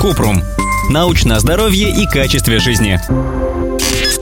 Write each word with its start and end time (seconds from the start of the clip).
Купрум. 0.00 0.42
Научное 0.90 1.38
здоровье 1.38 1.90
и 1.90 2.06
качестве 2.06 2.58
жизни. 2.58 3.00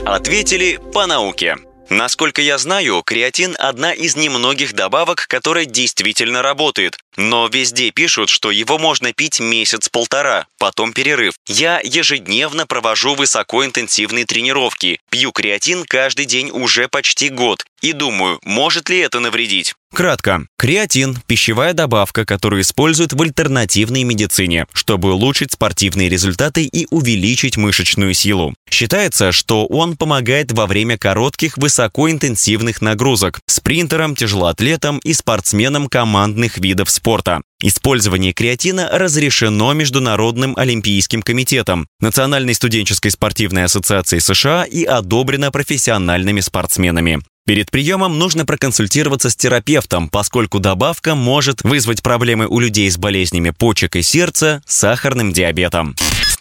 Ответили 0.05 0.79
по 0.93 1.05
науке. 1.05 1.57
Насколько 1.89 2.41
я 2.41 2.57
знаю, 2.57 3.03
креатин– 3.03 3.55
одна 3.59 3.93
из 3.93 4.15
немногих 4.15 4.73
добавок, 4.73 5.27
которая 5.27 5.65
действительно 5.65 6.41
работает. 6.41 6.97
Но 7.15 7.47
везде 7.47 7.91
пишут, 7.91 8.29
что 8.29 8.49
его 8.49 8.79
можно 8.79 9.13
пить 9.13 9.39
месяц-полтора, 9.39 10.47
потом 10.57 10.93
перерыв. 10.93 11.35
Я 11.47 11.79
ежедневно 11.83 12.65
провожу 12.65 13.13
высокоинтенсивные 13.13 14.25
тренировки, 14.25 14.99
пью 15.11 15.31
креатин 15.31 15.85
каждый 15.85 16.25
день 16.25 16.49
уже 16.49 16.87
почти 16.87 17.29
год. 17.29 17.63
И 17.81 17.93
думаю, 17.93 18.39
может 18.43 18.89
ли 18.89 18.97
это 18.97 19.19
навредить? 19.19 19.75
Кратко. 19.95 20.45
Креатин– 20.57 21.17
пищевая 21.25 21.71
добавка, 21.73 22.25
которую 22.25 22.63
используют 22.63 23.13
в 23.13 23.21
альтернативной 23.21 24.03
медицине, 24.03 24.67
чтобы 24.73 25.13
улучшить 25.13 25.53
спортивные 25.53 26.09
результаты 26.09 26.65
и 26.65 26.85
увеличить 26.91 27.55
мышечную 27.55 28.13
силу. 28.13 28.53
Считается, 28.69 29.31
что 29.31 29.65
он 29.67 29.95
помогает 29.95 30.51
во 30.51 30.67
время 30.67 30.97
коротких 30.97 31.57
высокоинтенсивных 31.57 32.81
нагрузок 32.81 33.39
спринтерам, 33.47 34.17
тяжелоатлетам 34.17 34.97
и 34.97 35.13
спортсменам 35.13 35.87
командных 35.87 36.57
видов 36.57 36.89
спорта. 36.89 37.41
Использование 37.63 38.33
креатина 38.33 38.89
разрешено 38.91 39.71
Международным 39.71 40.57
олимпийским 40.57 41.21
комитетом, 41.21 41.87
Национальной 42.01 42.53
студенческой 42.53 43.11
спортивной 43.11 43.63
ассоциацией 43.63 44.19
США 44.19 44.65
и 44.65 44.83
одобрено 44.83 45.51
профессиональными 45.51 46.41
спортсменами. 46.41 47.21
Перед 47.47 47.69
приемом 47.69 48.17
нужно 48.17 48.43
проконсультироваться 48.43 49.29
с 49.29 49.35
терапевтом, 49.35 50.09
поскольку 50.09 50.59
добавка 50.59 51.13
может 51.13 51.61
вызвать 51.61 52.01
проблемы 52.01 52.47
у 52.47 52.59
людей 52.59 52.89
с 52.89 52.97
болезнями 52.97 53.51
почек 53.51 53.97
и 53.97 54.01
сердца, 54.01 54.63
сахарным 54.65 55.31
диабетом. 55.31 55.95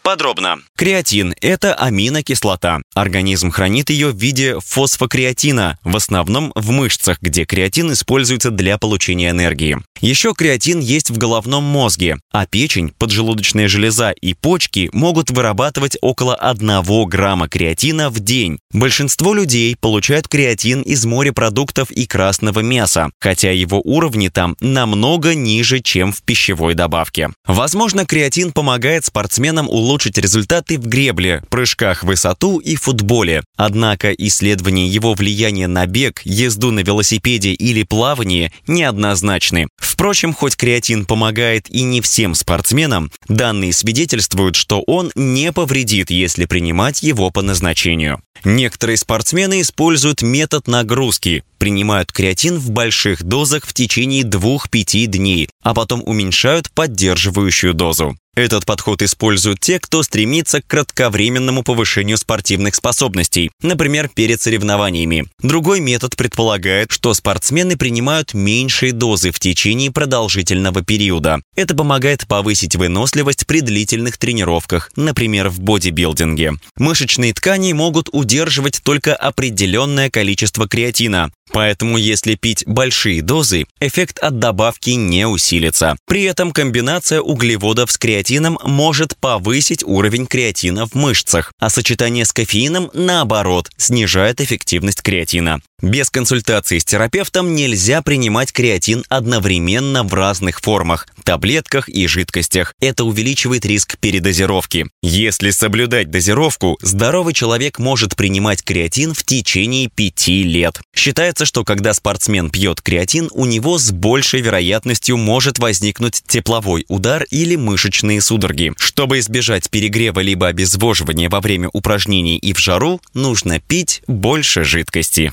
Подробно. 0.04 0.58
Креатин– 0.76 1.34
это 1.40 1.74
аминокислота. 1.74 2.82
Организм 2.94 3.50
хранит 3.50 3.88
ее 3.88 4.08
в 4.10 4.16
виде 4.18 4.60
фосфокреатина, 4.60 5.78
в 5.82 5.96
основном 5.96 6.52
в 6.54 6.70
мышцах, 6.72 7.22
где 7.22 7.46
креатин 7.46 7.90
используется 7.94 8.50
для 8.50 8.76
получения 8.76 9.30
энергии. 9.30 9.78
Еще 10.02 10.34
креатин 10.34 10.80
есть 10.80 11.08
в 11.08 11.16
головном 11.16 11.64
мозге, 11.64 12.18
а 12.30 12.44
печень, 12.44 12.90
поджелудочная 12.90 13.66
железа 13.66 14.10
и 14.10 14.34
почки 14.34 14.90
могут 14.92 15.30
вырабатывать 15.30 15.96
около 16.02 16.34
1 16.34 16.82
грамма 17.06 17.48
креатина 17.48 18.10
в 18.10 18.20
день. 18.20 18.58
Большинство 18.74 19.32
людей 19.32 19.74
получают 19.74 20.28
креатин 20.28 20.82
из 20.82 20.93
морепродуктов 21.04 21.90
и 21.90 22.06
красного 22.06 22.60
мяса, 22.60 23.10
хотя 23.20 23.50
его 23.50 23.80
уровни 23.82 24.28
там 24.28 24.56
намного 24.60 25.34
ниже, 25.34 25.80
чем 25.80 26.12
в 26.12 26.22
пищевой 26.22 26.74
добавке. 26.74 27.30
Возможно, 27.46 28.06
креатин 28.06 28.52
помогает 28.52 29.04
спортсменам 29.04 29.68
улучшить 29.68 30.18
результаты 30.18 30.78
в 30.78 30.86
гребле, 30.86 31.42
прыжках 31.50 32.02
в 32.02 32.06
высоту 32.06 32.58
и 32.58 32.76
футболе. 32.76 33.42
Однако 33.56 34.12
исследования 34.12 34.86
его 34.86 35.14
влияния 35.14 35.66
на 35.66 35.86
бег, 35.86 36.20
езду 36.24 36.70
на 36.70 36.80
велосипеде 36.80 37.52
или 37.52 37.82
плавание 37.82 38.52
неоднозначны. 38.66 39.68
Впрочем, 39.94 40.34
хоть 40.34 40.56
креатин 40.56 41.06
помогает 41.06 41.70
и 41.70 41.82
не 41.82 42.00
всем 42.00 42.34
спортсменам, 42.34 43.12
данные 43.28 43.72
свидетельствуют, 43.72 44.56
что 44.56 44.82
он 44.82 45.12
не 45.14 45.52
повредит, 45.52 46.10
если 46.10 46.46
принимать 46.46 47.04
его 47.04 47.30
по 47.30 47.42
назначению. 47.42 48.20
Некоторые 48.42 48.96
спортсмены 48.96 49.60
используют 49.60 50.20
метод 50.20 50.66
нагрузки, 50.66 51.44
принимают 51.58 52.10
креатин 52.10 52.58
в 52.58 52.72
больших 52.72 53.22
дозах 53.22 53.66
в 53.66 53.72
течение 53.72 54.24
2-5 54.24 55.06
дней, 55.06 55.48
а 55.62 55.74
потом 55.74 56.02
уменьшают 56.04 56.72
поддерживающую 56.72 57.72
дозу. 57.72 58.16
Этот 58.34 58.66
подход 58.66 59.00
используют 59.02 59.60
те, 59.60 59.78
кто 59.78 60.02
стремится 60.02 60.60
к 60.60 60.66
кратковременному 60.66 61.62
повышению 61.62 62.18
спортивных 62.18 62.74
способностей, 62.74 63.50
например, 63.62 64.08
перед 64.08 64.40
соревнованиями. 64.40 65.26
Другой 65.40 65.80
метод 65.80 66.16
предполагает, 66.16 66.90
что 66.90 67.14
спортсмены 67.14 67.76
принимают 67.76 68.34
меньшие 68.34 68.92
дозы 68.92 69.30
в 69.30 69.38
течение 69.38 69.92
продолжительного 69.92 70.82
периода. 70.82 71.40
Это 71.54 71.76
помогает 71.76 72.26
повысить 72.26 72.74
выносливость 72.74 73.46
при 73.46 73.60
длительных 73.60 74.18
тренировках, 74.18 74.90
например, 74.96 75.48
в 75.48 75.60
бодибилдинге. 75.60 76.54
Мышечные 76.76 77.34
ткани 77.34 77.72
могут 77.72 78.08
удерживать 78.10 78.80
только 78.82 79.14
определенное 79.14 80.10
количество 80.10 80.66
креатина, 80.66 81.30
Поэтому 81.52 81.98
если 81.98 82.34
пить 82.34 82.64
большие 82.66 83.22
дозы, 83.22 83.66
эффект 83.78 84.18
от 84.18 84.40
добавки 84.40 84.90
не 84.90 85.26
усилится. 85.26 85.96
При 86.06 86.24
этом 86.24 86.50
комбинация 86.50 87.20
углеводов 87.20 87.92
с 87.92 87.98
креатином 88.24 88.58
может 88.64 89.18
повысить 89.18 89.84
уровень 89.84 90.26
креатина 90.26 90.86
в 90.86 90.94
мышцах, 90.94 91.52
а 91.58 91.68
сочетание 91.68 92.24
с 92.24 92.32
кофеином, 92.32 92.90
наоборот, 92.94 93.70
снижает 93.76 94.40
эффективность 94.40 95.02
креатина. 95.02 95.60
Без 95.84 96.08
консультации 96.08 96.78
с 96.78 96.84
терапевтом 96.86 97.54
нельзя 97.54 98.00
принимать 98.00 98.52
креатин 98.52 99.04
одновременно 99.10 100.02
в 100.02 100.14
разных 100.14 100.60
формах– 100.60 101.06
таблетках 101.24 101.90
и 101.90 102.06
жидкостях. 102.06 102.72
Это 102.80 103.04
увеличивает 103.04 103.66
риск 103.66 103.98
передозировки. 103.98 104.86
Если 105.02 105.50
соблюдать 105.50 106.10
дозировку, 106.10 106.78
здоровый 106.80 107.34
человек 107.34 107.78
может 107.78 108.16
принимать 108.16 108.62
креатин 108.62 109.12
в 109.12 109.24
течение 109.24 109.90
5 109.94 110.28
лет. 110.28 110.80
Считается, 110.96 111.44
что 111.44 111.64
когда 111.64 111.92
спортсмен 111.92 112.48
пьет 112.48 112.80
креатин, 112.80 113.28
у 113.32 113.44
него 113.44 113.76
с 113.78 113.90
большей 113.90 114.40
вероятностью 114.40 115.18
может 115.18 115.58
возникнуть 115.58 116.22
тепловой 116.26 116.86
удар 116.88 117.26
или 117.30 117.56
мышечные 117.56 118.22
судороги. 118.22 118.72
Чтобы 118.78 119.18
избежать 119.18 119.68
перегрева 119.68 120.20
либо 120.20 120.46
обезвоживания 120.46 121.28
во 121.28 121.42
время 121.42 121.68
упражнений 121.74 122.38
и 122.38 122.54
в 122.54 122.58
жару, 122.58 123.02
нужно 123.12 123.60
пить 123.60 124.02
больше 124.06 124.64
жидкости. 124.64 125.32